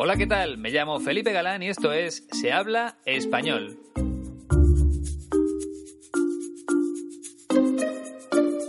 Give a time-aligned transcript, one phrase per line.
[0.00, 0.58] Hola, ¿qué tal?
[0.58, 3.80] Me llamo Felipe Galán y esto es Se habla español.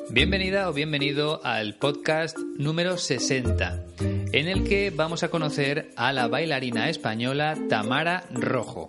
[0.10, 6.28] Bienvenida o bienvenido al podcast número 60, en el que vamos a conocer a la
[6.28, 8.88] bailarina española Tamara Rojo.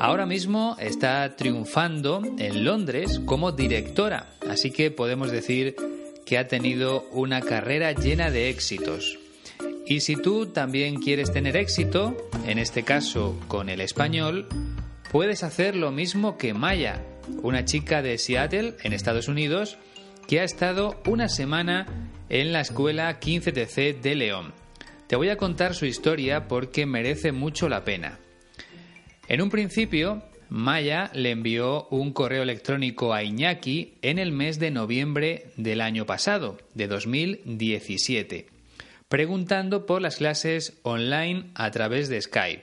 [0.00, 5.76] Ahora mismo está triunfando en Londres como directora, así que podemos decir
[6.26, 9.21] que ha tenido una carrera llena de éxitos.
[9.84, 14.46] Y si tú también quieres tener éxito, en este caso con el español,
[15.10, 17.04] puedes hacer lo mismo que Maya,
[17.42, 19.78] una chica de Seattle, en Estados Unidos,
[20.28, 21.86] que ha estado una semana
[22.28, 24.54] en la escuela 15TC de León.
[25.08, 28.20] Te voy a contar su historia porque merece mucho la pena.
[29.28, 34.70] En un principio, Maya le envió un correo electrónico a Iñaki en el mes de
[34.70, 38.51] noviembre del año pasado, de 2017
[39.12, 42.62] preguntando por las clases online a través de Skype.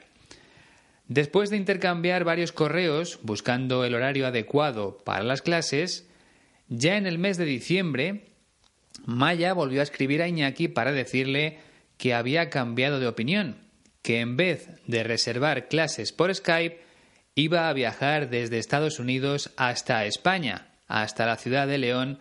[1.08, 6.10] Después de intercambiar varios correos buscando el horario adecuado para las clases,
[6.68, 8.32] ya en el mes de diciembre,
[9.06, 11.60] Maya volvió a escribir a Iñaki para decirle
[11.98, 13.58] que había cambiado de opinión,
[14.02, 16.82] que en vez de reservar clases por Skype,
[17.36, 22.18] iba a viajar desde Estados Unidos hasta España, hasta la ciudad de León,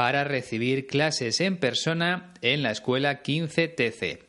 [0.00, 4.20] para recibir clases en persona en la escuela 15TC.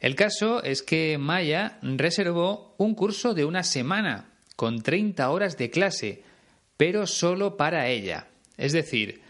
[0.00, 5.68] El caso es que Maya reservó un curso de una semana con 30 horas de
[5.68, 6.22] clase,
[6.78, 8.28] pero solo para ella.
[8.56, 9.20] Es decir,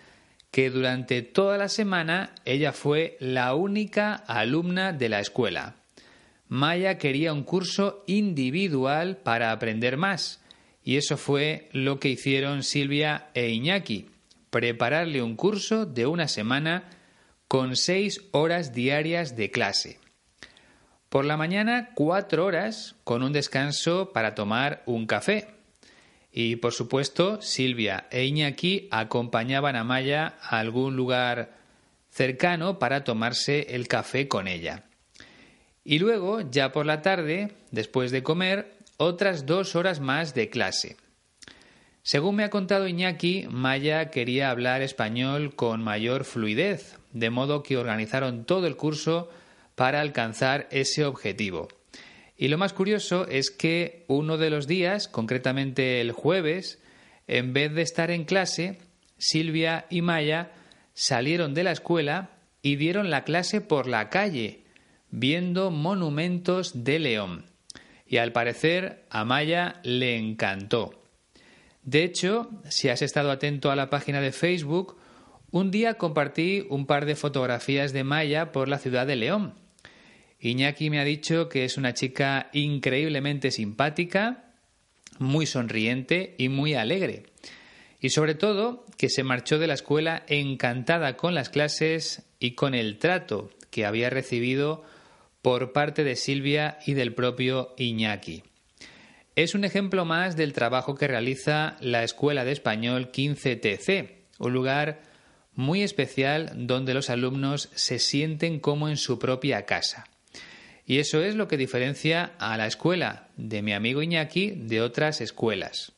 [0.52, 5.74] que durante toda la semana ella fue la única alumna de la escuela.
[6.46, 10.40] Maya quería un curso individual para aprender más,
[10.84, 14.11] y eso fue lo que hicieron Silvia e Iñaki
[14.52, 16.84] prepararle un curso de una semana
[17.48, 19.98] con seis horas diarias de clase.
[21.08, 25.48] Por la mañana, cuatro horas con un descanso para tomar un café.
[26.30, 31.56] Y por supuesto, Silvia e Iñaki acompañaban a Maya a algún lugar
[32.10, 34.84] cercano para tomarse el café con ella.
[35.82, 40.98] Y luego, ya por la tarde, después de comer, otras dos horas más de clase.
[42.04, 47.76] Según me ha contado Iñaki, Maya quería hablar español con mayor fluidez, de modo que
[47.76, 49.30] organizaron todo el curso
[49.76, 51.68] para alcanzar ese objetivo.
[52.36, 56.82] Y lo más curioso es que uno de los días, concretamente el jueves,
[57.28, 58.78] en vez de estar en clase,
[59.16, 60.50] Silvia y Maya
[60.94, 62.30] salieron de la escuela
[62.62, 64.64] y dieron la clase por la calle,
[65.12, 67.46] viendo monumentos de León.
[68.08, 71.01] Y al parecer a Maya le encantó.
[71.82, 74.96] De hecho, si has estado atento a la página de Facebook,
[75.50, 79.54] un día compartí un par de fotografías de Maya por la ciudad de León.
[80.40, 84.52] Iñaki me ha dicho que es una chica increíblemente simpática,
[85.18, 87.24] muy sonriente y muy alegre.
[88.00, 92.74] Y sobre todo que se marchó de la escuela encantada con las clases y con
[92.74, 94.84] el trato que había recibido
[95.42, 98.42] por parte de Silvia y del propio Iñaki.
[99.34, 105.00] Es un ejemplo más del trabajo que realiza la Escuela de Español 15TC, un lugar
[105.54, 110.04] muy especial donde los alumnos se sienten como en su propia casa.
[110.84, 115.22] Y eso es lo que diferencia a la escuela de mi amigo Iñaki de otras
[115.22, 115.92] escuelas.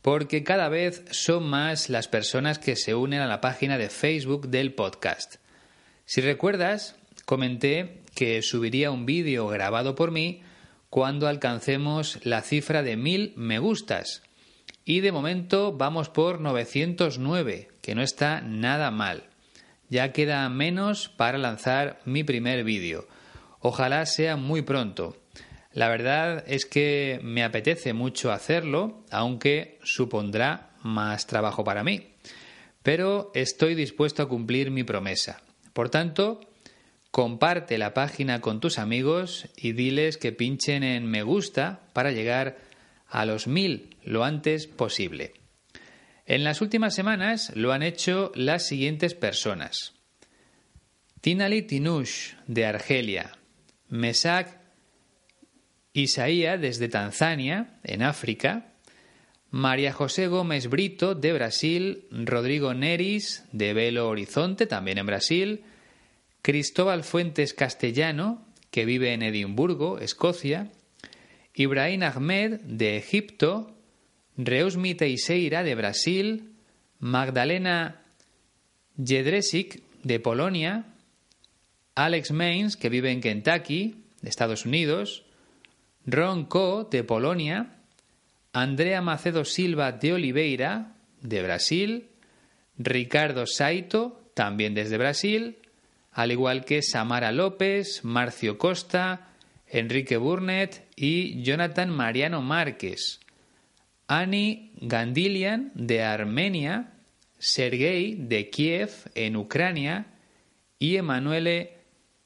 [0.09, 4.49] porque cada vez son más las personas que se unen a la página de Facebook
[4.49, 5.35] del podcast.
[6.07, 6.97] Si recuerdas,
[7.27, 10.41] comenté que subiría un vídeo grabado por mí
[10.89, 14.23] cuando alcancemos la cifra de mil me gustas.
[14.87, 19.25] Y de momento vamos por 909, que no está nada mal.
[19.91, 23.07] Ya queda menos para lanzar mi primer vídeo.
[23.61, 25.19] Ojalá sea muy pronto.
[25.79, 32.15] La verdad es que me apetece mucho hacerlo, aunque supondrá más trabajo para mí.
[32.83, 35.41] Pero estoy dispuesto a cumplir mi promesa.
[35.75, 36.41] Por tanto,
[37.13, 42.59] comparte la página con tus amigos y diles que pinchen en me gusta para llegar
[43.07, 45.35] a los mil lo antes posible.
[46.27, 49.95] En las últimas semanas lo han hecho las siguientes personas.
[51.21, 53.39] Tinali Tinush, de Argelia.
[53.91, 54.58] Mesak
[55.99, 58.73] Isaía, desde Tanzania, en África.
[59.51, 62.05] María José Gómez Brito, de Brasil.
[62.11, 65.65] Rodrigo Neris, de Belo Horizonte, también en Brasil.
[66.43, 70.71] Cristóbal Fuentes Castellano, que vive en Edimburgo, Escocia.
[71.55, 73.75] Ibrahim Ahmed, de Egipto.
[74.37, 76.53] Reusmi Teixeira, de Brasil.
[77.01, 78.03] Magdalena
[78.97, 80.85] Jedrzejczyk, de Polonia.
[81.97, 85.25] Alex Mains, que vive en Kentucky, de Estados Unidos,
[86.11, 87.77] Ron Co, de Polonia,
[88.53, 92.09] Andrea Macedo Silva de Oliveira, de Brasil,
[92.79, 95.59] Ricardo Saito, también desde Brasil,
[96.13, 99.29] al igual que Samara López, Marcio Costa,
[99.67, 103.21] Enrique Burnett y Jonathan Mariano Márquez,
[104.07, 106.95] Ani Gandilian de Armenia,
[107.39, 110.07] Sergei de Kiev en Ucrania.
[110.81, 111.73] Y Emanuele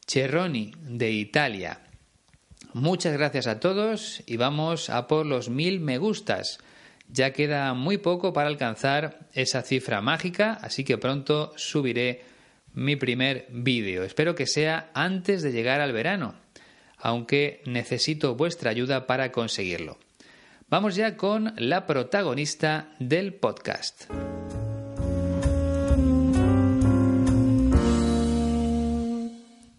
[0.07, 1.82] Cerroni de Italia.
[2.75, 6.59] Muchas gracias a todos y vamos a por los mil me gustas.
[7.11, 12.23] Ya queda muy poco para alcanzar esa cifra mágica, así que pronto subiré
[12.73, 14.05] mi primer vídeo.
[14.05, 16.35] Espero que sea antes de llegar al verano,
[16.97, 19.99] aunque necesito vuestra ayuda para conseguirlo.
[20.71, 24.05] Vamos ya con la protagonista del podcast.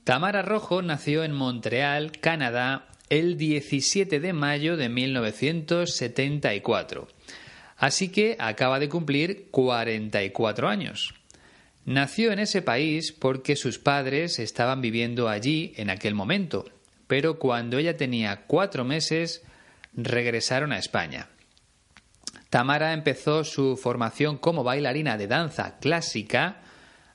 [0.03, 7.07] Tamara Rojo nació en Montreal, Canadá, el 17 de mayo de 1974.
[7.77, 11.13] Así que acaba de cumplir 44 años.
[11.85, 16.65] Nació en ese país porque sus padres estaban viviendo allí en aquel momento,
[17.07, 19.41] pero cuando ella tenía cuatro meses
[19.93, 21.29] regresaron a España.
[22.49, 26.57] Tamara empezó su formación como bailarina de danza clásica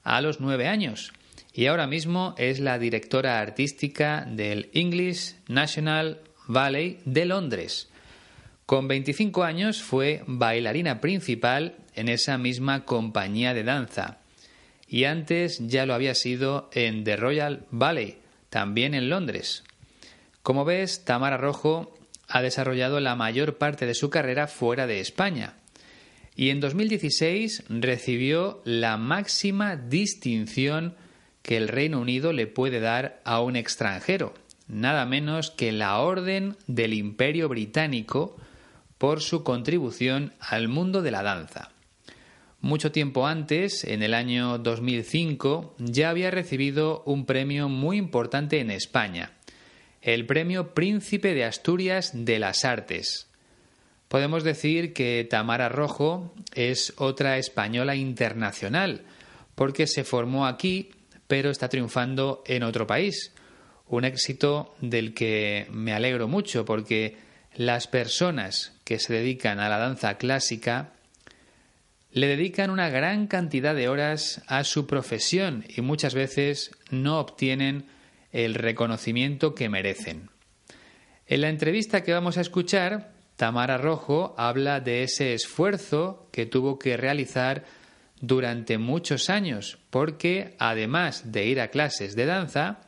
[0.05, 1.13] a los nueve años
[1.53, 7.89] y ahora mismo es la directora artística del English National Ballet de Londres.
[8.67, 14.19] Con 25 años fue bailarina principal en esa misma compañía de danza
[14.87, 18.19] y antes ya lo había sido en The Royal Ballet,
[18.51, 19.65] también en Londres.
[20.43, 21.95] Como ves, Tamara Rojo
[22.29, 25.55] ha desarrollado la mayor parte de su carrera fuera de España
[26.37, 30.95] y en 2016 recibió la máxima distinción
[31.49, 34.35] que el Reino Unido le puede dar a un extranjero,
[34.67, 38.37] nada menos que la Orden del Imperio Británico
[38.99, 41.71] por su contribución al mundo de la danza.
[42.61, 48.71] Mucho tiempo antes, en el año 2005, ya había recibido un premio muy importante en
[48.71, 49.33] España,
[50.03, 53.27] el Premio Príncipe de Asturias de las Artes.
[54.09, 59.07] Podemos decir que Tamara Rojo es otra española internacional,
[59.55, 60.91] porque se formó aquí
[61.29, 63.33] pero está triunfando en otro país.
[63.87, 67.17] Un éxito del que me alegro mucho porque
[67.55, 70.93] las personas que se dedican a la danza clásica
[72.11, 77.87] le dedican una gran cantidad de horas a su profesión y muchas veces no obtienen
[78.33, 80.31] el reconocimiento que merecen.
[81.27, 86.79] En la entrevista que vamos a escuchar, Tamara Rojo habla de ese esfuerzo que tuvo
[86.79, 87.65] que realizar
[88.21, 92.79] durante muchos años, porque además de ir a clases de danza,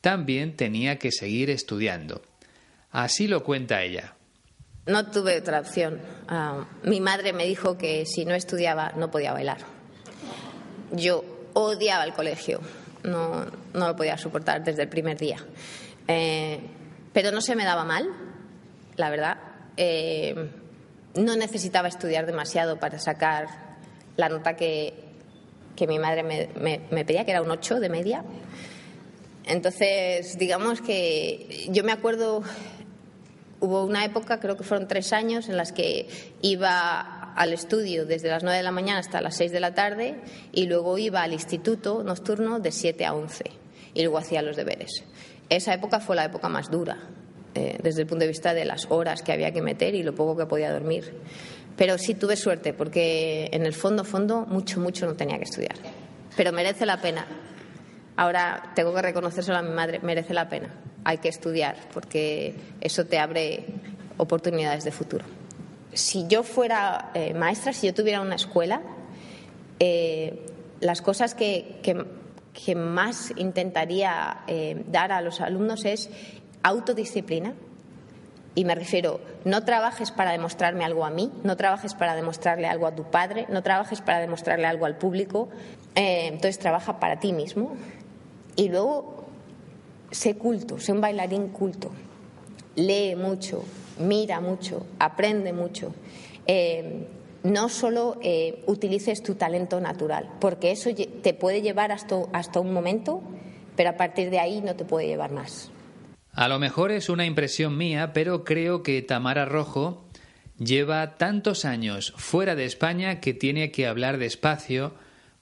[0.00, 2.22] también tenía que seguir estudiando.
[2.90, 4.14] Así lo cuenta ella.
[4.86, 6.00] No tuve otra opción.
[6.28, 9.58] Ah, mi madre me dijo que si no estudiaba no podía bailar.
[10.92, 12.60] Yo odiaba el colegio,
[13.02, 15.38] no, lo podía soportar desde el primer día.
[16.06, 16.60] Eh,
[17.12, 18.08] pero no se me daba mal,
[18.96, 19.38] la verdad.
[19.76, 20.50] Eh,
[21.14, 23.73] no necesitaba estudiar demasiado para sacar
[24.16, 24.94] la nota que,
[25.86, 28.24] mi madre me, pedía, que era un 8 de media.
[29.46, 32.42] Entonces, digamos que yo me acuerdo,
[33.60, 36.08] hubo una época, creo que fueron tres años, en las que
[36.40, 40.20] iba al estudio desde las 9 de la mañana hasta las 6 de la tarde
[40.52, 43.44] y luego iba al instituto nocturno de 7 a 11
[43.94, 45.04] y luego hacía los deberes.
[45.48, 46.96] Esa época fue la época más dura,
[47.54, 50.14] eh, desde el punto de vista de las horas que había que meter y lo
[50.14, 51.12] poco que podía dormir.
[51.76, 55.74] Pero sí tuve suerte porque en el fondo, fondo, mucho, mucho no tenía que estudiar.
[56.36, 57.26] Pero merece la pena.
[58.16, 60.72] Ahora tengo que reconocérselo a mi madre, merece la pena.
[61.04, 63.64] Hay que estudiar porque eso te abre
[64.16, 65.24] oportunidades de futuro.
[65.92, 68.82] Si yo fuera eh, maestra, si yo tuviera una escuela,
[69.78, 70.46] eh,
[70.80, 76.10] las cosas que, que, más intentaría eh, dar a los alumnos es
[76.62, 77.54] autodisciplina.
[78.56, 82.86] Y me refiero, no trabajes para demostrarme algo a mí, no trabajes para demostrarle algo
[82.86, 85.48] a tu padre, no trabajes para demostrarle algo al público,
[85.96, 87.74] entonces trabaja para ti mismo.
[88.54, 89.24] Y luego,
[90.12, 91.90] sé culto, sé un bailarín culto,
[92.76, 93.64] lee mucho,
[93.98, 95.92] mira mucho, aprende mucho.
[96.46, 97.08] Eh,
[97.42, 102.72] no solo eh, utilices tu talento natural, porque eso te puede llevar hasta, hasta un
[102.72, 103.20] momento,
[103.76, 105.70] pero a partir de ahí no te puede llevar más.
[106.34, 110.08] A lo mejor es una impresión mía, pero creo que Tamara Rojo
[110.58, 114.94] lleva tantos años fuera de España que tiene que hablar despacio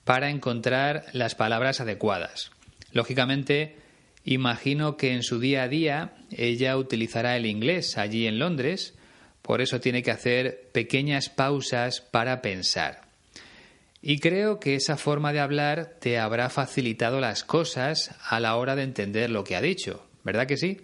[0.03, 2.51] para encontrar las palabras adecuadas.
[2.91, 3.77] Lógicamente,
[4.25, 8.93] Imagino que en su día a día ella utilizará el inglés allí en Londres,
[9.41, 13.01] por eso tiene que hacer pequeñas pausas para pensar.
[14.01, 18.75] Y creo que esa forma de hablar te habrá facilitado las cosas a la hora
[18.75, 20.81] de entender lo que ha dicho, ¿verdad que sí?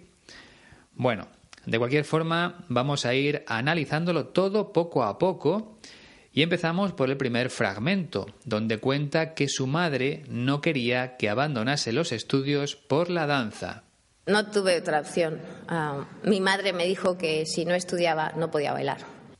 [0.94, 1.28] Bueno,
[1.66, 5.78] de cualquier forma vamos a ir analizándolo todo poco a poco
[6.32, 11.92] y empezamos por el primer fragmento, donde cuenta que su madre no quería que abandonase
[11.92, 13.84] los estudios por la danza.
[14.26, 15.40] No tuve otra opción.
[15.66, 18.98] Ah, mi madre me dijo que si no estudiaba no podía bailar.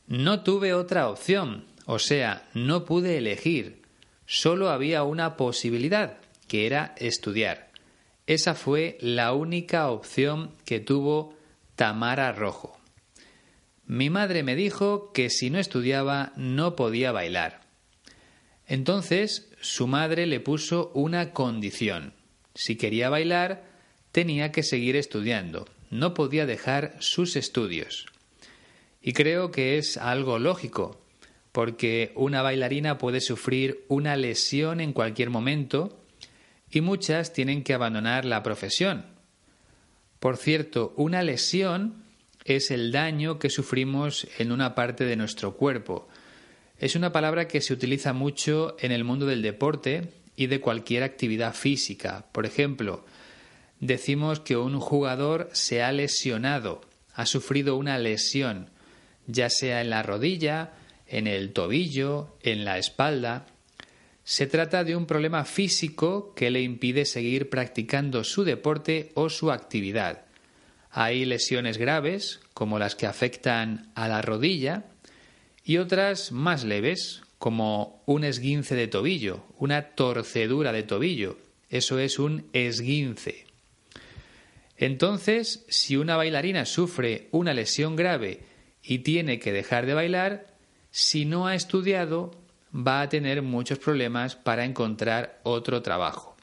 [0.08, 3.82] No tuve otra opción, o sea, no pude elegir.
[4.26, 7.69] Solo había una posibilidad, que era estudiar.
[8.30, 11.34] Esa fue la única opción que tuvo
[11.74, 12.78] Tamara Rojo.
[13.86, 17.62] Mi madre me dijo que si no estudiaba no podía bailar.
[18.68, 22.14] Entonces su madre le puso una condición.
[22.54, 23.64] Si quería bailar,
[24.12, 28.06] tenía que seguir estudiando, no podía dejar sus estudios.
[29.02, 31.00] Y creo que es algo lógico,
[31.50, 35.99] porque una bailarina puede sufrir una lesión en cualquier momento
[36.70, 39.06] y muchas tienen que abandonar la profesión.
[40.18, 42.04] Por cierto, una lesión
[42.44, 46.08] es el daño que sufrimos en una parte de nuestro cuerpo.
[46.78, 51.02] Es una palabra que se utiliza mucho en el mundo del deporte y de cualquier
[51.02, 52.26] actividad física.
[52.32, 53.04] Por ejemplo,
[53.80, 56.80] decimos que un jugador se ha lesionado,
[57.14, 58.70] ha sufrido una lesión,
[59.26, 60.72] ya sea en la rodilla,
[61.06, 63.46] en el tobillo, en la espalda.
[64.30, 69.50] Se trata de un problema físico que le impide seguir practicando su deporte o su
[69.50, 70.24] actividad.
[70.92, 74.84] Hay lesiones graves, como las que afectan a la rodilla,
[75.64, 81.36] y otras más leves, como un esguince de tobillo, una torcedura de tobillo.
[81.68, 83.46] Eso es un esguince.
[84.76, 88.44] Entonces, si una bailarina sufre una lesión grave
[88.80, 90.46] y tiene que dejar de bailar,
[90.92, 92.39] si no ha estudiado,
[92.74, 96.36] va a tener muchos problemas para encontrar otro trabajo.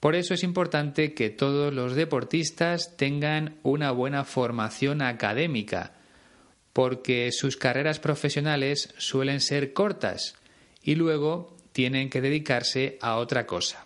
[0.00, 5.92] Por eso es importante que todos los deportistas tengan una buena formación académica,
[6.74, 10.34] porque sus carreras profesionales suelen ser cortas
[10.82, 13.84] y luego tienen que dedicarse a otra cosa.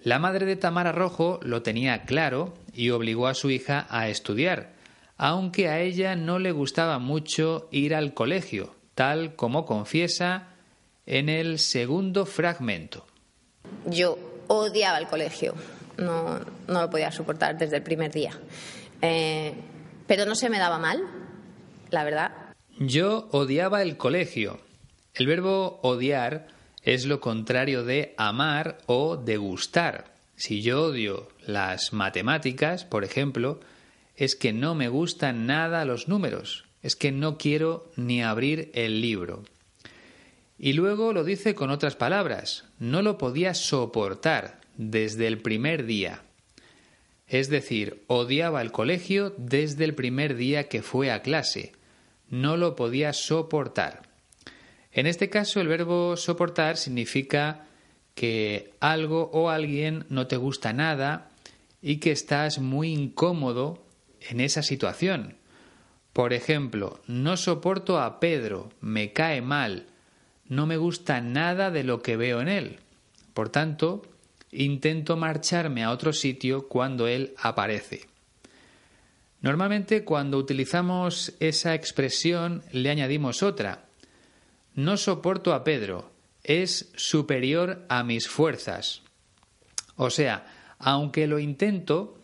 [0.00, 4.72] La madre de Tamara Rojo lo tenía claro y obligó a su hija a estudiar,
[5.16, 10.48] aunque a ella no le gustaba mucho ir al colegio, tal como confiesa
[11.06, 13.06] en el segundo fragmento.
[13.86, 14.18] Yo
[14.48, 15.54] odiaba el colegio,
[15.96, 18.32] no, lo podía soportar desde el primer día.
[19.00, 19.54] Eh,
[20.06, 21.02] pero no se me daba mal,
[21.90, 22.32] la verdad.
[22.78, 24.60] Yo odiaba el colegio.
[25.14, 26.48] El verbo odiar
[26.82, 30.12] es lo contrario de amar o de gustar.
[30.36, 33.60] Si yo odio las matemáticas, por ejemplo,
[34.16, 39.00] es que no me gustan nada los números, es que no quiero ni abrir el
[39.00, 39.44] libro.
[40.58, 46.22] Y luego lo dice con otras palabras, no lo podía soportar desde el primer día.
[47.26, 51.72] Es decir, odiaba el colegio desde el primer día que fue a clase.
[52.28, 54.02] No lo podía soportar.
[54.92, 57.66] En este caso, el verbo soportar significa
[58.14, 61.30] que algo o alguien no te gusta nada
[61.80, 63.84] y que estás muy incómodo
[64.20, 65.36] en esa situación.
[66.12, 69.86] Por ejemplo, no soporto a Pedro, me cae mal,
[70.46, 72.78] no me gusta nada de lo que veo en él.
[73.32, 74.02] Por tanto,
[74.50, 78.06] intento marcharme a otro sitio cuando él aparece.
[79.40, 83.86] Normalmente cuando utilizamos esa expresión le añadimos otra.
[84.74, 86.12] No soporto a Pedro,
[86.44, 89.02] es superior a mis fuerzas.
[89.96, 90.46] O sea,
[90.78, 92.18] aunque lo intento,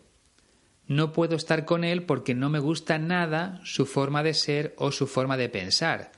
[0.89, 4.91] no puedo estar con él porque no me gusta nada su forma de ser o
[4.91, 6.11] su forma de pensar.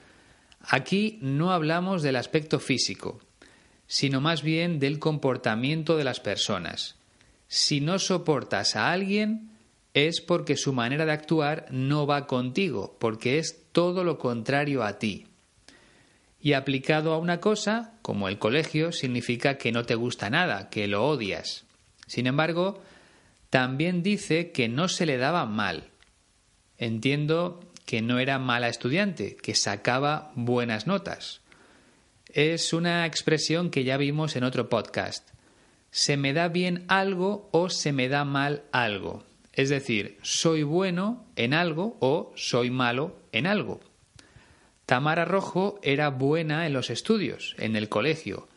[0.62, 3.20] Aquí no hablamos del aspecto físico,
[3.86, 6.96] sino más bien del comportamiento de las personas.
[7.50, 9.52] Si no soportas a alguien,
[9.94, 15.00] es porque su manera de actuar no va contigo, porque es todo lo contrario a
[15.00, 15.28] ti.
[16.40, 20.88] Y aplicado a una cosa, como el colegio, significa que no te gusta nada, que
[20.88, 21.66] lo odias.
[22.08, 22.82] Sin embargo,
[23.52, 25.90] también dice que no se le daba mal.
[26.78, 31.42] Entiendo que no era mala estudiante, que sacaba buenas notas.
[32.30, 35.30] Es una expresión que ya vimos en otro podcast.
[35.92, 39.26] Se me da bien algo o se me da mal algo.
[39.52, 43.82] Es decir, soy bueno en algo o soy malo en algo.
[44.86, 48.48] Tamara Rojo era buena en los estudios, en el colegio,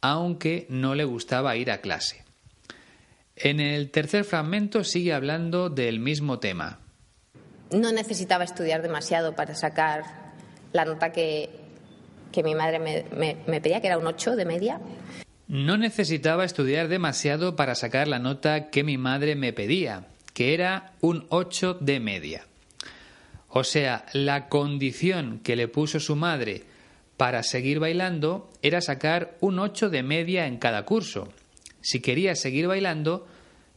[0.00, 2.23] aunque no le gustaba ir a clase.
[3.36, 6.80] En el tercer fragmento sigue hablando del mismo tema.
[7.70, 10.04] No necesitaba estudiar demasiado para sacar
[10.72, 11.50] la nota que,
[12.44, 14.80] mi madre me, me pedía, que era un 8 de media.
[15.48, 20.92] No necesitaba estudiar demasiado para sacar la nota que mi madre me pedía, que era
[21.00, 22.46] un 8 de media.
[23.48, 26.64] O sea, la condición que le puso su madre
[27.16, 31.28] para seguir bailando era sacar un 8 de media en cada curso.
[31.84, 33.28] Si quería seguir bailando,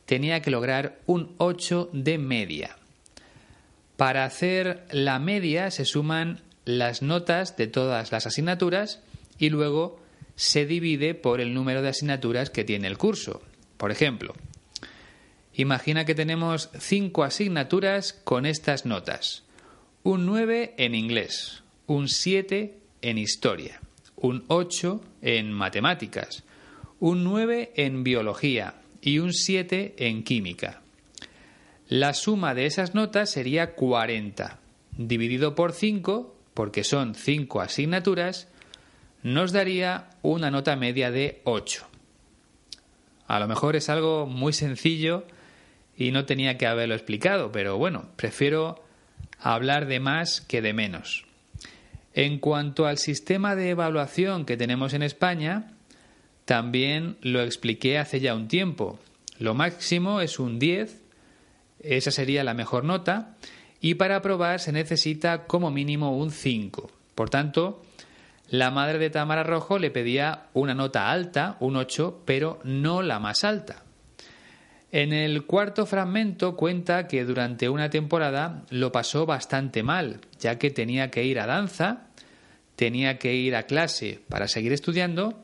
[0.06, 2.78] tenía que lograr un 8 de media.
[3.98, 9.02] Para hacer la media se suman las notas de todas las asignaturas
[9.38, 10.00] y luego
[10.36, 13.42] se divide por el número de asignaturas que tiene el curso.
[13.78, 14.34] Por ejemplo,
[15.58, 19.44] Imagina que tenemos cinco asignaturas con estas notas.
[20.04, 23.82] Un 9 en inglés, un 7 en historia,
[24.16, 26.44] un 8 en matemáticas,
[27.00, 30.82] un 9 en biología y un 7 en química.
[31.88, 34.60] La suma de esas notas sería 40.
[34.98, 38.50] Dividido por 5, porque son 5 asignaturas,
[39.24, 41.86] nos daría una nota media de 8.
[43.28, 45.26] A lo mejor es algo muy sencillo
[45.96, 48.84] y no tenía que haberlo explicado, pero bueno, prefiero
[49.40, 51.26] hablar de más que de menos.
[52.14, 55.77] En cuanto al sistema de evaluación que tenemos en España,
[56.48, 58.98] también lo expliqué hace ya un tiempo.
[59.38, 61.02] Lo máximo es un 10,
[61.82, 63.36] esa sería la mejor nota,
[63.82, 66.90] y para aprobar se necesita como mínimo un 5.
[67.16, 67.82] Por tanto,
[68.50, 73.20] la madre de Tamara Rojo le pedía una nota alta, un 8, pero no la
[73.20, 73.84] más alta.
[74.94, 80.72] En el cuarto fragmento cuenta que durante una temporada lo pasó bastante mal, ya que
[80.72, 82.08] tenía que ir a danza,
[82.78, 85.44] tenía que ir a clase para seguir estudiando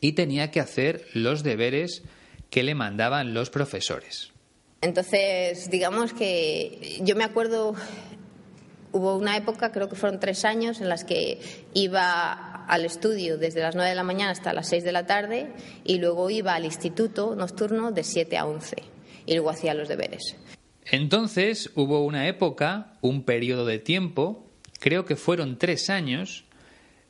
[0.00, 2.02] y tenía que hacer los deberes
[2.50, 4.32] que le mandaban los profesores.
[4.80, 7.74] Entonces, digamos que yo me acuerdo,
[8.92, 11.40] hubo una época, creo que fueron tres años, en las que
[11.74, 15.50] iba al estudio desde las 9 de la mañana hasta las 6 de la tarde
[15.84, 18.76] y luego iba al instituto nocturno de 7 a 11
[19.26, 20.36] y luego hacía los deberes.
[20.84, 24.46] Entonces hubo una época, un periodo de tiempo,
[24.78, 26.44] creo que fueron tres años,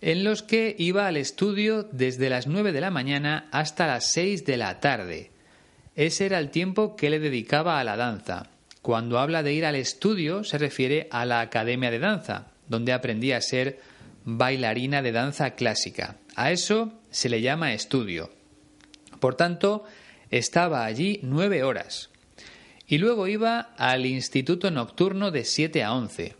[0.01, 4.45] en los que iba al estudio desde las 9 de la mañana hasta las 6
[4.45, 5.31] de la tarde.
[5.97, 8.51] Ese era el tiempo que le dedicaba a la danza.
[8.83, 13.33] Cuando habla de ir al estudio se refiere a la academia de danza, donde aprendí
[13.33, 13.81] a ser
[14.25, 16.17] bailarina de danza clásica.
[16.37, 18.31] A eso se le llama estudio.
[19.19, 19.85] Por tanto,
[20.31, 22.11] estaba allí nueve horas.
[22.87, 26.38] Y luego iba al instituto nocturno de siete a once.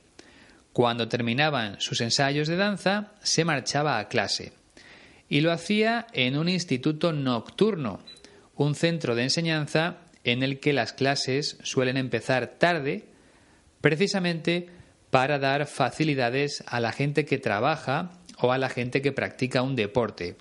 [0.73, 4.53] Cuando terminaban sus ensayos de danza, se marchaba a clase.
[5.29, 8.01] Y lo hacía en un instituto nocturno,
[8.55, 13.07] un centro de enseñanza en el que las clases suelen empezar tarde,
[13.81, 14.69] precisamente
[15.11, 19.77] para dar facilidades a la gente que trabaja o a la gente que practica un
[19.77, 20.37] deporte.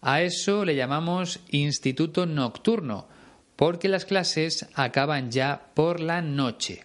[0.00, 3.08] A eso le llamamos instituto nocturno,
[3.56, 6.82] porque las clases acaban ya por la noche.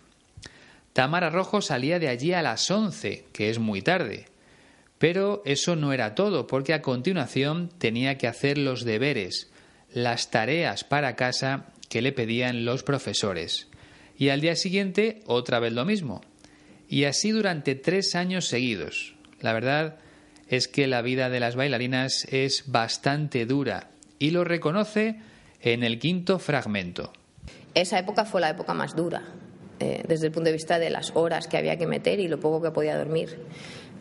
[0.98, 4.26] Tamara Rojo salía de allí a las once, que es muy tarde.
[4.98, 9.52] Pero eso no era todo, porque a continuación tenía que hacer los deberes,
[9.94, 13.68] las tareas para casa que le pedían los profesores.
[14.18, 16.22] Y al día siguiente otra vez lo mismo,
[16.90, 19.14] y así durante tres años seguidos.
[19.40, 20.00] La verdad
[20.50, 25.20] es que la vida de las bailarinas es bastante dura y lo reconoce
[25.62, 27.14] en el quinto fragmento.
[27.76, 29.22] Esa época fue la época más dura,
[29.80, 32.40] eh, desde el punto de vista de las horas que había que meter y lo
[32.40, 33.38] poco que podía dormir.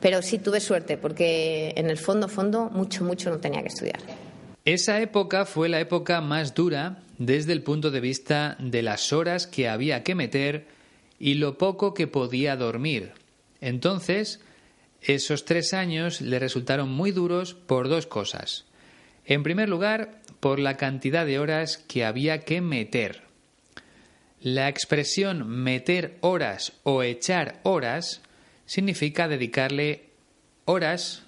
[0.00, 4.00] Pero sí tuve suerte porque en el fondo, fondo, mucho, mucho no tenía que estudiar.
[4.64, 9.46] Esa época fue la época más dura desde el punto de vista de las horas
[9.46, 10.66] que había que meter
[11.18, 13.12] y lo poco que podía dormir.
[13.60, 14.40] Entonces,
[15.00, 18.66] esos tres años le resultaron muy duros por dos cosas.
[19.24, 23.25] En primer lugar, por la cantidad de horas que había que meter.
[24.40, 28.20] La expresión meter horas o echar horas
[28.66, 30.10] significa dedicarle
[30.66, 31.24] horas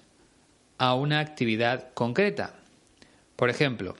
[0.77, 2.53] a una actividad concreta.
[3.35, 3.95] Por ejemplo,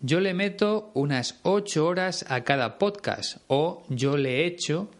[0.00, 4.90] yo le meto unas ocho horas a cada podcast o yo le echo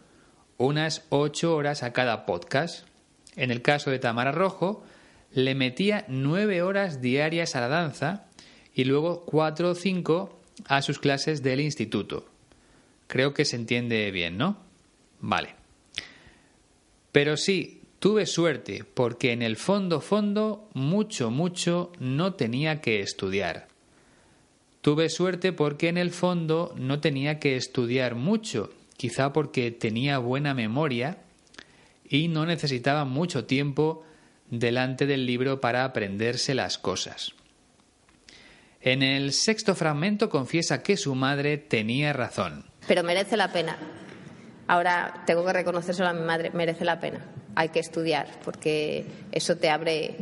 [0.57, 2.87] unas ocho horas a cada podcast.
[3.35, 4.83] En el caso de Tamara Rojo,
[5.31, 8.25] le metía nueve horas diarias a la danza
[8.73, 12.32] y luego cuatro o cinco a sus clases del instituto.
[13.13, 14.57] Creo que se entiende bien, ¿no?
[15.19, 15.49] Vale.
[17.11, 23.67] Pero sí, tuve suerte porque en el fondo, fondo, mucho, mucho no tenía que estudiar.
[24.81, 30.55] Tuve suerte porque en el fondo no tenía que estudiar mucho, quizá porque tenía buena
[30.55, 31.19] memoria
[32.09, 34.03] y no necesitaba mucho tiempo
[34.49, 37.33] delante del libro para aprenderse las cosas.
[38.81, 42.72] En el sexto fragmento confiesa que su madre tenía razón.
[42.87, 43.77] Pero merece la pena.
[44.67, 47.19] Ahora tengo que reconocérselo a mi madre, merece la pena.
[47.55, 50.15] Hay que estudiar porque eso te abre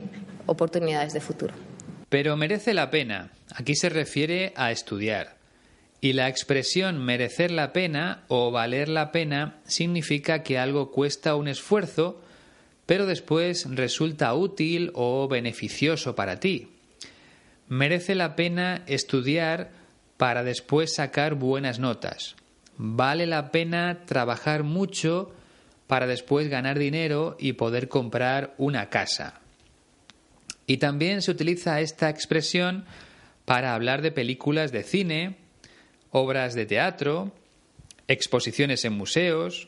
[0.45, 1.53] oportunidades de futuro.
[2.09, 3.31] Pero merece la pena.
[3.55, 5.35] Aquí se refiere a estudiar.
[6.01, 11.47] Y la expresión merecer la pena o valer la pena significa que algo cuesta un
[11.47, 12.19] esfuerzo,
[12.87, 16.69] pero después resulta útil o beneficioso para ti.
[17.69, 19.69] Merece la pena estudiar
[20.17, 22.35] para después sacar buenas notas.
[22.77, 25.31] Vale la pena trabajar mucho
[25.87, 29.41] para después ganar dinero y poder comprar una casa.
[30.65, 32.85] Y también se utiliza esta expresión
[33.45, 35.35] para hablar de películas de cine,
[36.11, 37.33] obras de teatro,
[38.07, 39.67] exposiciones en museos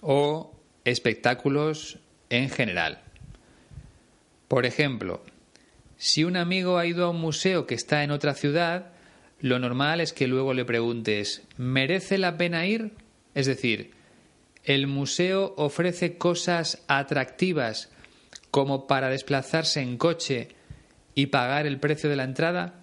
[0.00, 1.98] o espectáculos
[2.30, 3.02] en general.
[4.48, 5.24] Por ejemplo,
[5.96, 8.93] si un amigo ha ido a un museo que está en otra ciudad,
[9.44, 12.92] lo normal es que luego le preguntes ¿merece la pena ir?
[13.34, 13.90] Es decir,
[14.64, 17.90] ¿el museo ofrece cosas atractivas
[18.50, 20.48] como para desplazarse en coche
[21.14, 22.80] y pagar el precio de la entrada?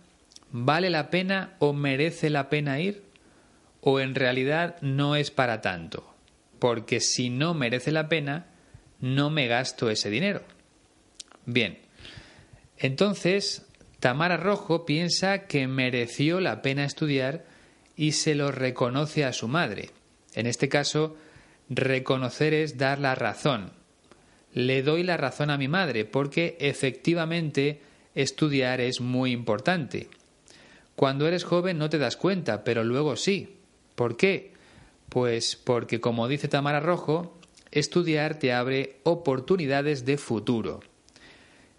[0.52, 3.02] ¿Vale la pena o merece la pena ir?
[3.82, 6.14] ¿O en realidad no es para tanto?
[6.60, 8.46] Porque si no merece la pena,
[9.00, 10.44] no me gasto ese dinero.
[11.48, 11.80] Bien,
[12.78, 13.66] entonces,
[14.02, 17.46] Tamara Rojo piensa que mereció la pena estudiar
[17.96, 19.92] y se lo reconoce a su madre.
[20.34, 21.16] En este caso,
[21.70, 23.74] reconocer es dar la razón.
[24.56, 27.80] Le doy la razón a mi madre porque efectivamente
[28.16, 30.08] estudiar es muy importante.
[30.96, 33.56] Cuando eres joven no te das cuenta, pero luego sí.
[33.94, 34.54] ¿Por qué?
[35.10, 37.38] Pues porque, como dice Tamara Rojo,
[37.70, 40.80] estudiar te abre oportunidades de futuro.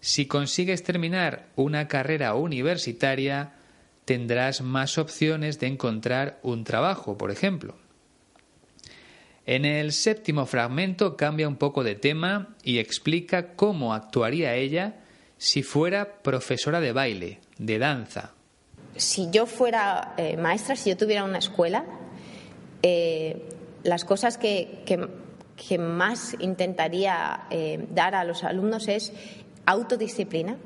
[0.03, 3.53] Si consigues terminar una carrera universitaria,
[4.03, 7.77] tendrás más opciones de encontrar un trabajo, por ejemplo.
[9.45, 14.95] En el séptimo fragmento cambia un poco de tema y explica cómo actuaría ella
[15.37, 18.33] si fuera profesora de baile, de danza.
[18.97, 21.85] Si yo fuera eh, maestra, si yo tuviera una escuela,
[22.81, 23.41] eh,
[23.83, 24.83] las cosas que,
[25.79, 29.13] más intentaría eh, dar a los alumnos es
[29.65, 30.57] autodisciplina.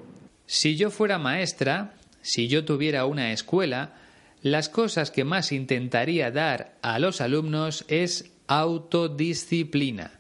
[0.46, 3.94] Si yo fuera maestra, si yo tuviera una escuela,
[4.42, 10.12] las cosas que más intentaría dar a los alumnos es autodisciplina.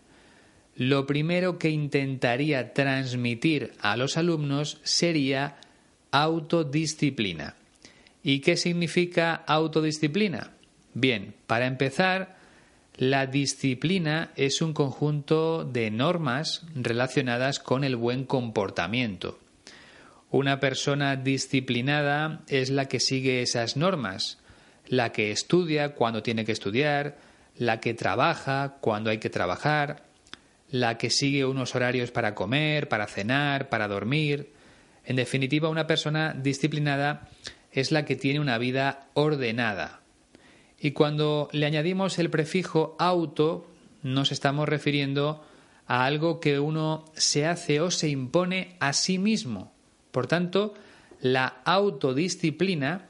[0.75, 5.57] Lo primero que intentaría transmitir a los alumnos sería
[6.11, 7.55] autodisciplina.
[8.23, 10.51] ¿Y qué significa autodisciplina?
[10.93, 12.36] Bien, para empezar,
[12.97, 19.37] la disciplina es un conjunto de normas relacionadas con el buen comportamiento.
[20.31, 24.39] Una persona disciplinada es la que sigue esas normas,
[24.87, 27.17] la que estudia cuando tiene que estudiar,
[27.55, 30.03] la que trabaja cuando hay que trabajar,
[30.71, 34.51] la que sigue unos horarios para comer, para cenar, para dormir.
[35.05, 37.29] En definitiva, una persona disciplinada
[37.71, 40.01] es la que tiene una vida ordenada,
[40.79, 43.67] y cuando le añadimos el prefijo auto,
[44.03, 45.43] nos estamos refiriendo
[45.87, 49.71] a algo que uno se hace o se impone a sí mismo.
[50.11, 50.73] Por tanto,
[51.21, 53.07] la autodisciplina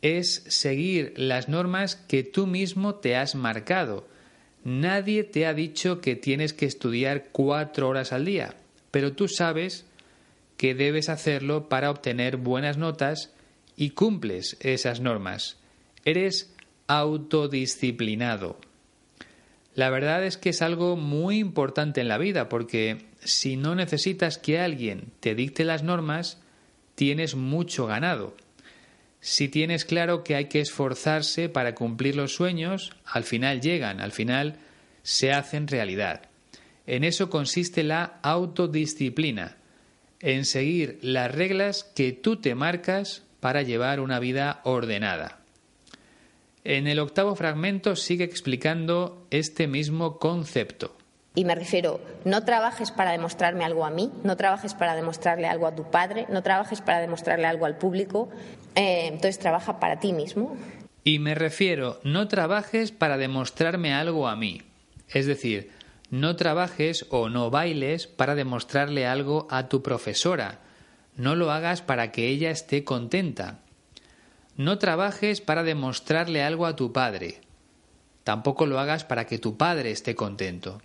[0.00, 4.06] es seguir las normas que tú mismo te has marcado.
[4.64, 8.54] Nadie te ha dicho que tienes que estudiar cuatro horas al día,
[8.90, 9.84] pero tú sabes
[10.56, 13.32] que debes hacerlo para obtener buenas notas
[13.76, 15.56] y cumples esas normas.
[16.04, 16.54] Eres
[16.88, 18.58] autodisciplinado.
[19.74, 24.38] La verdad es que es algo muy importante en la vida porque si no necesitas
[24.38, 26.40] que alguien te dicte las normas,
[26.96, 28.36] tienes mucho ganado.
[29.20, 34.12] Si tienes claro que hay que esforzarse para cumplir los sueños, al final llegan, al
[34.12, 34.56] final
[35.02, 36.22] se hacen realidad.
[36.86, 39.56] En eso consiste la autodisciplina,
[40.20, 45.37] en seguir las reglas que tú te marcas para llevar una vida ordenada.
[46.68, 50.94] En el octavo fragmento sigue explicando este mismo concepto.
[51.34, 55.66] Y me refiero, no trabajes para demostrarme algo a mí, no trabajes para demostrarle algo
[55.66, 58.28] a tu padre, no trabajes para demostrarle algo al público,
[58.74, 60.58] eh, entonces trabaja para ti mismo.
[61.04, 64.60] Y me refiero, no trabajes para demostrarme algo a mí.
[65.08, 65.70] Es decir,
[66.10, 70.58] no trabajes o no bailes para demostrarle algo a tu profesora.
[71.16, 73.60] No lo hagas para que ella esté contenta.
[74.58, 77.40] No trabajes para demostrarle algo a tu padre.
[78.24, 80.82] Tampoco lo hagas para que tu padre esté contento.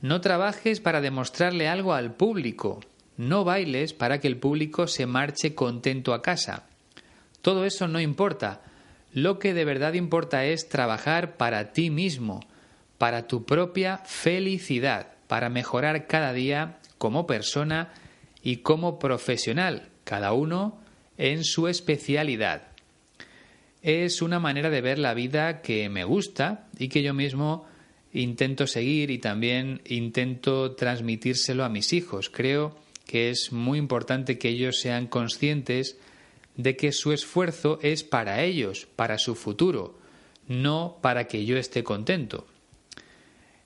[0.00, 2.78] No trabajes para demostrarle algo al público.
[3.16, 6.66] No bailes para que el público se marche contento a casa.
[7.42, 8.62] Todo eso no importa.
[9.12, 12.46] Lo que de verdad importa es trabajar para ti mismo,
[12.96, 17.92] para tu propia felicidad, para mejorar cada día como persona
[18.40, 20.78] y como profesional, cada uno
[21.18, 22.73] en su especialidad.
[23.84, 27.66] Es una manera de ver la vida que me gusta y que yo mismo
[28.14, 32.30] intento seguir y también intento transmitírselo a mis hijos.
[32.30, 32.74] Creo
[33.06, 35.98] que es muy importante que ellos sean conscientes
[36.56, 39.98] de que su esfuerzo es para ellos, para su futuro,
[40.48, 42.46] no para que yo esté contento.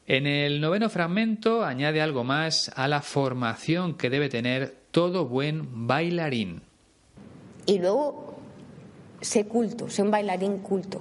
[0.09, 5.87] En el noveno fragmento añade algo más a la formación que debe tener todo buen
[5.87, 6.63] bailarín.
[7.67, 8.28] Y luego,
[9.21, 11.01] sé culto, sé un bailarín culto.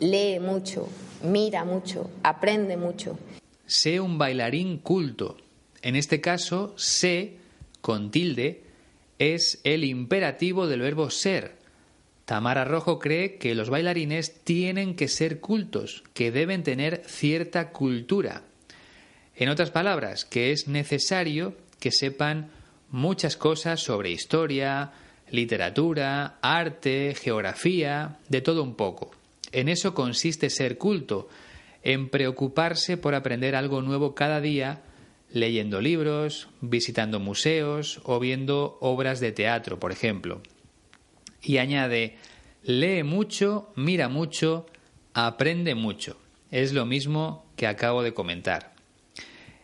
[0.00, 0.88] Lee mucho,
[1.22, 3.18] mira mucho, aprende mucho.
[3.66, 5.36] Sé un bailarín culto.
[5.82, 7.38] En este caso, sé,
[7.80, 8.62] con tilde,
[9.18, 11.62] es el imperativo del verbo ser,
[12.24, 18.42] Tamara Rojo cree que los bailarines tienen que ser cultos, que deben tener cierta cultura.
[19.34, 22.50] En otras palabras, que es necesario que sepan
[22.90, 24.92] muchas cosas sobre historia,
[25.32, 29.10] literatura, arte, geografía, de todo un poco.
[29.50, 31.28] En eso consiste ser culto,
[31.82, 34.82] en preocuparse por aprender algo nuevo cada día,
[35.32, 40.40] leyendo libros, visitando museos o viendo obras de teatro, por ejemplo
[41.42, 42.16] y añade,
[42.62, 44.66] lee mucho, mira mucho,
[45.12, 46.16] aprende mucho.
[46.50, 48.71] Es lo mismo que acabo de comentar.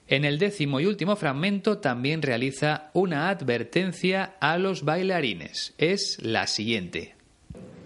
[0.09, 5.75] En el décimo y último fragmento también realiza una advertencia a los bailarines.
[5.77, 7.14] Es la siguiente.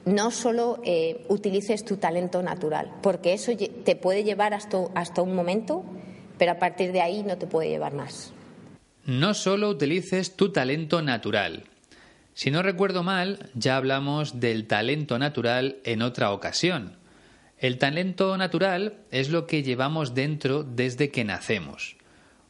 [0.04, 5.34] No solo eh, utilices tu talento natural, porque eso te puede llevar hasta, hasta un
[5.34, 5.84] momento,
[6.38, 8.32] pero a partir de ahí no te puede llevar más.
[9.04, 11.64] No solo utilices tu talento natural,
[12.34, 16.96] si no recuerdo mal, ya hablamos del talento natural en otra ocasión.
[17.58, 21.96] El talento natural es lo que llevamos dentro desde que nacemos.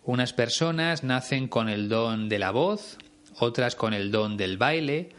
[0.04, 2.98] Unas personas nacen con el don de la voz,
[3.38, 5.10] otras con el don del baile,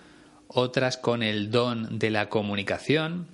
[0.48, 3.28] otras con el don de la comunicación.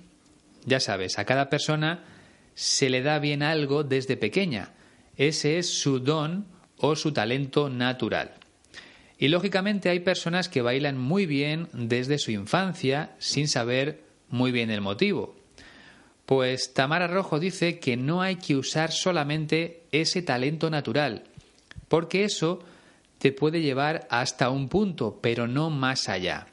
[0.64, 2.04] Ya sabes, a cada persona
[2.54, 4.70] se le da bien algo desde pequeña.
[5.16, 8.34] Ese es su don o su talento natural.
[9.18, 14.70] Y lógicamente hay personas que bailan muy bien desde su infancia sin saber muy bien
[14.70, 15.36] el motivo.
[16.26, 21.24] Pues Tamara Rojo dice que no hay que usar solamente ese talento natural,
[21.90, 22.60] porque eso
[23.18, 26.46] te puede llevar hasta un punto, pero no más allá.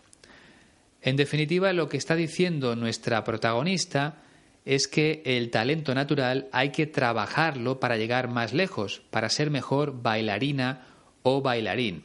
[1.02, 4.18] En definitiva, lo que está diciendo nuestra protagonista
[4.66, 10.02] es que el talento natural hay que trabajarlo para llegar más lejos, para ser mejor
[10.02, 10.88] bailarina
[11.22, 12.04] o bailarín.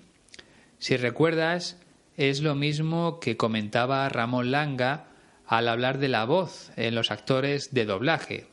[0.78, 1.80] Si recuerdas,
[2.18, 5.06] es lo mismo que comentaba Ramón Langa
[5.46, 8.46] al hablar de la voz en los actores de doblaje.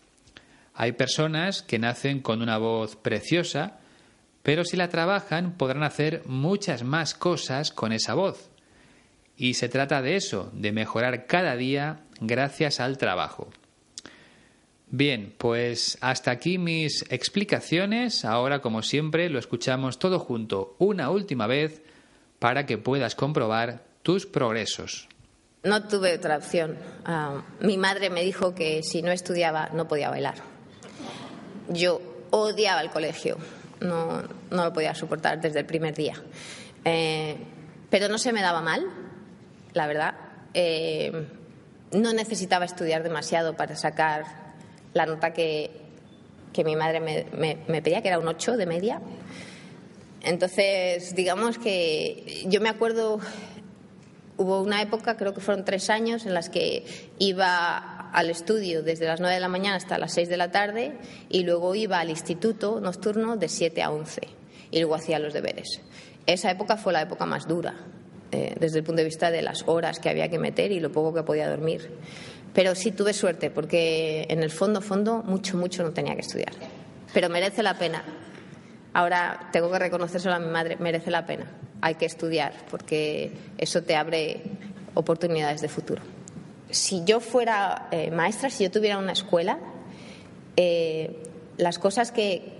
[0.73, 3.78] Hay personas que nacen con una voz preciosa,
[4.49, 8.49] pero si la trabajan podrán hacer muchas más cosas con esa voz.
[9.37, 13.51] Y se trata de eso, de mejorar cada día gracias al trabajo.
[14.87, 18.25] Bien, pues hasta aquí mis explicaciones.
[18.25, 21.83] Ahora, como siempre, lo escuchamos todo junto una última vez
[22.39, 25.07] para que puedas comprobar tus progresos.
[25.61, 26.75] No tuve otra opción.
[27.05, 30.37] Ah, mi madre me dijo que si no estudiaba no podía bailar.
[31.67, 33.37] yo odiaba el colegio,
[33.81, 36.15] no, no lo podía soportar desde el primer día.
[36.85, 37.37] Eh,
[37.89, 38.85] pero no se me daba mal,
[39.73, 40.15] la verdad.
[40.53, 41.27] Eh,
[41.91, 44.25] no necesitaba estudiar demasiado para sacar
[44.93, 45.71] la nota que,
[46.53, 47.25] que mi madre me,
[47.67, 49.01] me, pedía, que era un 8 de media.
[50.21, 53.19] Entonces, digamos que yo me acuerdo,
[54.37, 56.85] hubo una época, creo que fueron tres años, en las que
[57.17, 60.93] iba al estudio desde las 9 de la mañana hasta las 6 de la tarde
[61.29, 64.21] y luego iba al instituto nocturno de 7 a 11
[64.71, 65.81] y luego hacía los deberes.
[66.25, 67.75] Esa época fue la época más dura,
[68.31, 70.91] eh, desde el punto de vista de las horas que había que meter y lo
[70.91, 71.89] poco que podía dormir.
[72.53, 76.53] Pero sí tuve suerte, porque en el fondo, fondo, mucho, mucho no tenía que estudiar.
[77.13, 78.03] Pero merece la pena.
[78.93, 81.45] Ahora tengo que reconocérselo a mi madre, merece la pena.
[81.81, 84.41] Hay que estudiar, porque eso te abre
[84.93, 86.01] oportunidades de futuro.
[86.69, 89.59] Si yo fuera eh, maestra, si yo tuviera una escuela,
[90.55, 91.23] eh,
[91.57, 92.57] las cosas que,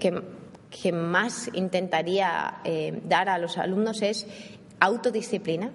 [0.93, 2.61] más intentaría
[3.05, 4.27] dar a los alumnos es
[4.79, 5.71] autodisciplina.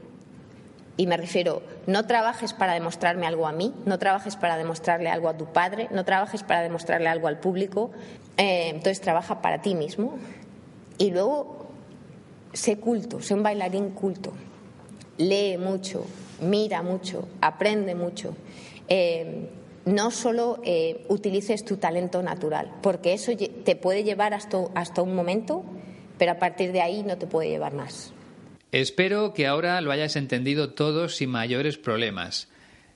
[0.96, 5.28] Y me refiero, no trabajes para demostrarme algo a mí, no trabajes para demostrarle algo
[5.28, 7.90] a tu padre, no trabajes para demostrarle algo al público.
[8.36, 10.16] Eh, entonces trabaja para ti mismo.
[10.98, 11.66] Y luego,
[12.52, 14.32] sé culto, sé un bailarín culto.
[15.18, 16.06] Lee mucho,
[16.40, 18.34] mira mucho, aprende mucho.
[18.88, 19.48] Eh,
[19.84, 25.14] no solo eh, utilices tu talento natural, porque eso te puede llevar hasta, hasta un
[25.14, 25.64] momento,
[26.18, 28.12] pero a partir de ahí no te puede llevar más.
[28.72, 32.48] Espero que ahora lo hayas entendido todo sin mayores problemas.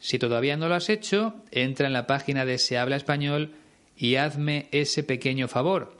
[0.00, 3.52] Si todavía no lo has hecho, entra en la página de Se habla español
[3.96, 5.96] y hazme ese pequeño favor.